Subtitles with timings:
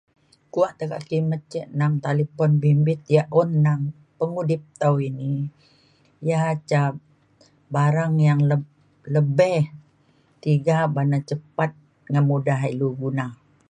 [0.53, 1.61] Kua tengen kimet ke
[2.05, 3.49] telifon bimbit ya' un
[4.17, 5.31] pengudip tow ini
[6.27, 6.39] ya
[6.69, 6.81] ca
[7.73, 8.41] barang yang
[9.15, 9.59] lebih
[10.43, 11.71] tiga ban cepat
[12.11, 13.25] ngan mudah ilu guna.